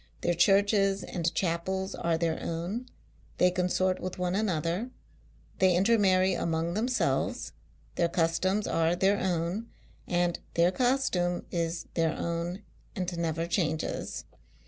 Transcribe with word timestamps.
Their 0.21 0.33
churches 0.33 1.03
and 1.03 1.31
chapels 1.35 1.93
are 1.93 2.17
their 2.17 2.41
own; 2.41 2.87
consort 3.37 3.99
with 3.99 4.17
one 4.17 4.33
another, 4.33 4.89
they 5.59 5.75
inter 5.75 5.99
marry 5.99 6.33
among 6.33 6.73
themselves, 6.73 7.51
their 7.93 8.09
customs 8.09 8.65
are 8.65 8.95
their 8.95 9.19
own, 9.19 9.67
and 10.07 10.39
their 10.55 10.71
costume 10.71 11.45
is 11.51 11.85
their 11.93 12.17
own 12.17 12.63
and 12.95 13.15
never 13.15 13.45
changes. 13.45 14.25